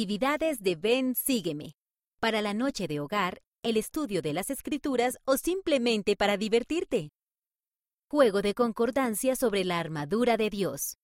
Actividades 0.00 0.62
de 0.62 0.76
Ven 0.76 1.14
Sígueme. 1.14 1.74
Para 2.20 2.40
la 2.40 2.54
noche 2.54 2.88
de 2.88 3.00
hogar, 3.00 3.42
el 3.62 3.76
estudio 3.76 4.22
de 4.22 4.32
las 4.32 4.48
escrituras 4.48 5.18
o 5.26 5.36
simplemente 5.36 6.16
para 6.16 6.38
divertirte. 6.38 7.10
Juego 8.08 8.40
de 8.40 8.54
concordancia 8.54 9.36
sobre 9.36 9.62
la 9.62 9.78
armadura 9.78 10.38
de 10.38 10.48
Dios. 10.48 10.96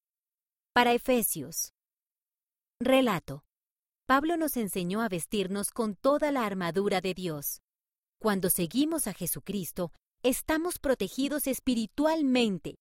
Para 0.73 0.93
Efesios. 0.93 1.73
Relato. 2.79 3.43
Pablo 4.07 4.35
nos 4.35 4.57
enseñó 4.57 5.03
a 5.03 5.09
vestirnos 5.09 5.69
con 5.69 5.93
toda 5.93 6.31
la 6.31 6.47
armadura 6.47 6.99
de 6.99 7.13
Dios. 7.13 7.61
Cuando 8.19 8.49
seguimos 8.49 9.05
a 9.05 9.13
Jesucristo, 9.13 9.91
estamos 10.23 10.79
protegidos 10.79 11.45
espiritualmente. 11.45 12.79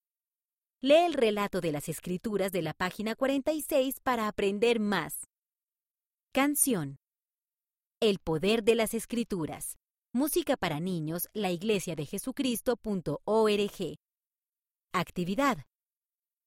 Lee 0.80 1.04
el 1.04 1.12
relato 1.12 1.60
de 1.60 1.72
las 1.72 1.90
Escrituras 1.90 2.52
de 2.52 2.62
la 2.62 2.72
página 2.72 3.16
46 3.16 4.00
para 4.00 4.28
aprender 4.28 4.80
más. 4.80 5.26
Canción. 6.36 6.98
El 7.98 8.18
poder 8.18 8.62
de 8.62 8.74
las 8.74 8.92
Escrituras. 8.92 9.78
Música 10.12 10.58
para 10.58 10.80
niños, 10.80 11.30
la 11.32 11.50
iglesia 11.50 11.96
de 11.96 12.04
Jesucristo.org. 12.04 13.96
Actividad. 14.92 15.64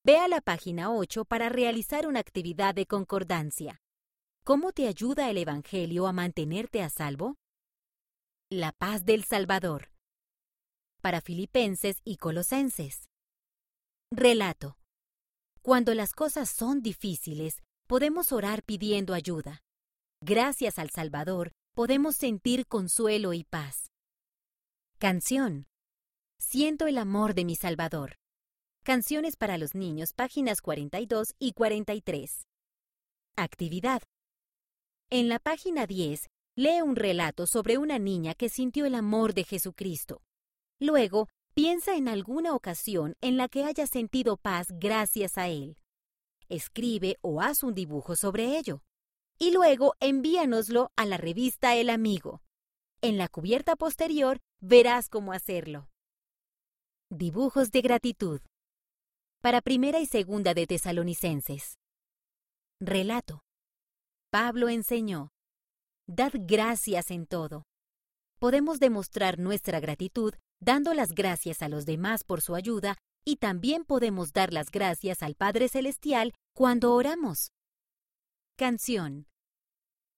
Ve 0.06 0.18
a 0.20 0.28
la 0.28 0.42
página 0.42 0.94
8 0.94 1.26
para 1.26 1.50
realizar 1.50 2.06
una 2.06 2.20
actividad 2.20 2.76
de 2.76 2.86
concordancia. 2.86 3.82
¿Cómo 4.44 4.74
te 4.74 4.88
ayuda 4.88 5.28
el 5.32 5.40
Evangelio 5.40 6.06
a 6.06 6.14
mantenerte 6.14 6.84
a 6.84 6.92
salvo? 6.92 7.38
La 8.52 8.72
paz 8.74 9.06
del 9.06 9.24
Salvador. 9.24 9.90
Para 11.02 11.20
Filipenses 11.20 12.00
y 12.04 12.18
Colosenses. 12.18 13.10
Relato. 14.12 14.78
Cuando 15.64 15.96
las 15.96 16.14
cosas 16.14 16.52
son 16.52 16.84
difíciles, 16.84 17.64
podemos 17.88 18.32
orar 18.32 18.62
pidiendo 18.62 19.16
ayuda. 19.16 19.64
Gracias 20.22 20.80
al 20.80 20.90
Salvador, 20.90 21.54
podemos 21.74 22.18
sentir 22.18 22.68
consuelo 22.68 23.32
y 23.32 23.46
paz. 23.46 23.90
Canción. 24.98 25.68
Siento 26.38 26.88
el 26.88 26.98
amor 26.98 27.34
de 27.36 27.46
mi 27.46 27.56
Salvador. 27.56 28.18
Canciones 28.84 29.38
para 29.38 29.58
los 29.58 29.76
niños, 29.76 30.12
páginas 30.12 30.62
42 30.62 31.36
y 31.40 31.54
43. 31.54 32.48
Actividad. 33.38 34.02
En 35.10 35.30
la 35.30 35.40
página 35.40 35.88
10, 35.88 36.28
lee 36.58 36.82
un 36.82 36.98
relato 36.98 37.48
sobre 37.48 37.78
una 37.78 37.98
niña 37.98 38.34
que 38.34 38.50
sintió 38.50 38.86
el 38.86 38.96
amor 38.96 39.34
de 39.34 39.46
Jesucristo. 39.46 40.22
Luego, 40.82 41.30
piensa 41.54 41.96
en 41.96 42.10
alguna 42.10 42.56
ocasión 42.56 43.16
en 43.22 43.38
la 43.38 43.48
que 43.48 43.64
haya 43.64 43.88
sentido 43.88 44.36
paz 44.36 44.68
gracias 44.70 45.38
a 45.38 45.48
Él. 45.48 45.78
Escribe 46.50 47.16
o 47.22 47.42
haz 47.42 47.64
un 47.64 47.74
dibujo 47.74 48.18
sobre 48.18 48.58
ello. 48.58 48.82
Y 49.40 49.52
luego 49.52 49.96
envíanoslo 50.02 50.92
a 50.98 51.06
la 51.06 51.18
revista 51.18 51.76
El 51.76 51.90
Amigo. 51.90 52.42
En 53.02 53.18
la 53.18 53.30
cubierta 53.30 53.78
posterior 53.78 54.40
verás 54.60 55.08
cómo 55.08 55.32
hacerlo. 55.32 55.88
Dibujos 57.10 57.72
de 57.72 57.82
gratitud 57.82 58.42
para 59.42 59.62
primera 59.62 60.02
y 60.02 60.06
segunda 60.06 60.54
de 60.54 60.68
Tesalonicenses. 60.68 61.80
Relato. 62.82 63.42
Pablo 64.30 64.68
enseñó, 64.68 65.30
Dad 66.06 66.34
gracias 66.34 67.10
en 67.10 67.26
todo. 67.26 67.64
Podemos 68.40 68.80
demostrar 68.80 69.40
nuestra 69.40 69.80
gratitud 69.80 70.34
dando 70.60 70.94
las 70.94 71.14
gracias 71.14 71.62
a 71.62 71.70
los 71.70 71.86
demás 71.86 72.24
por 72.26 72.42
su 72.42 72.56
ayuda 72.56 72.98
y 73.24 73.38
también 73.38 73.86
podemos 73.86 74.34
dar 74.34 74.52
las 74.52 74.72
gracias 74.72 75.24
al 75.24 75.36
Padre 75.36 75.70
Celestial 75.70 76.34
cuando 76.54 76.94
oramos. 76.94 77.52
Canción. 78.58 79.29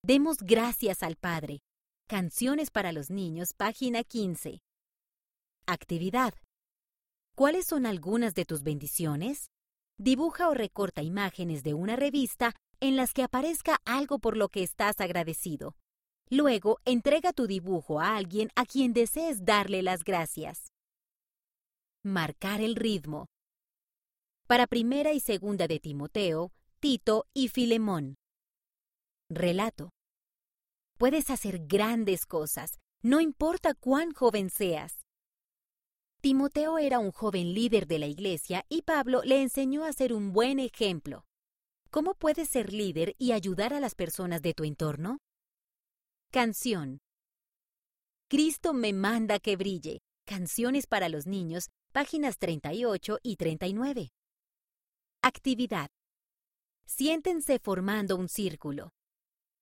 Demos 0.03 0.37
gracias 0.37 1.03
al 1.03 1.15
Padre. 1.15 1.59
Canciones 2.07 2.71
para 2.71 2.91
los 2.91 3.11
niños, 3.11 3.53
página 3.53 4.03
15. 4.03 4.59
Actividad. 5.67 6.33
¿Cuáles 7.35 7.67
son 7.67 7.85
algunas 7.85 8.33
de 8.33 8.45
tus 8.45 8.63
bendiciones? 8.63 9.51
Dibuja 9.99 10.49
o 10.49 10.55
recorta 10.55 11.03
imágenes 11.03 11.61
de 11.61 11.75
una 11.75 11.97
revista 11.97 12.55
en 12.79 12.95
las 12.95 13.13
que 13.13 13.21
aparezca 13.21 13.77
algo 13.85 14.17
por 14.17 14.37
lo 14.37 14.49
que 14.49 14.63
estás 14.63 14.99
agradecido. 14.99 15.75
Luego, 16.31 16.79
entrega 16.83 17.31
tu 17.31 17.45
dibujo 17.45 17.99
a 17.99 18.15
alguien 18.17 18.49
a 18.55 18.65
quien 18.65 18.93
desees 18.93 19.45
darle 19.45 19.83
las 19.83 20.03
gracias. 20.03 20.71
Marcar 22.03 22.59
el 22.59 22.75
ritmo. 22.75 23.27
Para 24.47 24.65
primera 24.65 25.13
y 25.13 25.19
segunda 25.19 25.67
de 25.67 25.79
Timoteo, 25.79 26.51
Tito 26.79 27.27
y 27.35 27.49
Filemón. 27.49 28.15
Relato. 29.33 29.91
Puedes 30.97 31.29
hacer 31.29 31.65
grandes 31.65 32.25
cosas, 32.25 32.81
no 33.01 33.21
importa 33.21 33.73
cuán 33.73 34.11
joven 34.11 34.49
seas. 34.49 35.05
Timoteo 36.19 36.77
era 36.77 36.99
un 36.99 37.13
joven 37.13 37.53
líder 37.53 37.87
de 37.87 37.97
la 37.97 38.07
iglesia 38.07 38.65
y 38.67 38.81
Pablo 38.81 39.21
le 39.23 39.41
enseñó 39.41 39.85
a 39.85 39.93
ser 39.93 40.11
un 40.11 40.33
buen 40.33 40.59
ejemplo. 40.59 41.23
¿Cómo 41.91 42.13
puedes 42.13 42.49
ser 42.49 42.73
líder 42.73 43.15
y 43.17 43.31
ayudar 43.31 43.73
a 43.73 43.79
las 43.79 43.95
personas 43.95 44.41
de 44.41 44.53
tu 44.53 44.65
entorno? 44.65 45.19
Canción. 46.29 46.99
Cristo 48.27 48.73
me 48.73 48.91
manda 48.91 49.39
que 49.39 49.55
brille. 49.55 50.01
Canciones 50.25 50.87
para 50.87 51.07
los 51.07 51.25
niños, 51.25 51.69
páginas 51.93 52.37
38 52.37 53.19
y 53.23 53.37
39. 53.37 54.09
Actividad. 55.21 55.89
Siéntense 56.85 57.59
formando 57.59 58.17
un 58.17 58.27
círculo. 58.27 58.91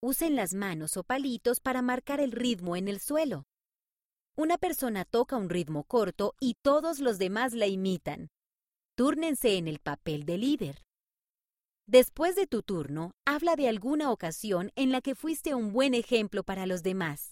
Usen 0.01 0.37
las 0.37 0.53
manos 0.53 0.95
o 0.95 1.03
palitos 1.03 1.59
para 1.59 1.81
marcar 1.81 2.21
el 2.21 2.31
ritmo 2.31 2.77
en 2.77 2.87
el 2.87 3.01
suelo. 3.01 3.43
Una 4.37 4.57
persona 4.57 5.03
toca 5.03 5.35
un 5.35 5.49
ritmo 5.49 5.83
corto 5.83 6.35
y 6.39 6.55
todos 6.61 6.99
los 6.99 7.17
demás 7.17 7.51
la 7.51 7.67
imitan. 7.67 8.29
Túrnense 8.95 9.57
en 9.57 9.67
el 9.67 9.79
papel 9.79 10.25
de 10.25 10.37
líder. 10.37 10.85
Después 11.85 12.37
de 12.37 12.47
tu 12.47 12.63
turno, 12.63 13.11
habla 13.25 13.57
de 13.57 13.67
alguna 13.67 14.11
ocasión 14.11 14.71
en 14.77 14.93
la 14.93 15.01
que 15.01 15.15
fuiste 15.15 15.53
un 15.53 15.73
buen 15.73 15.93
ejemplo 15.93 16.43
para 16.43 16.65
los 16.65 16.81
demás. 16.81 17.31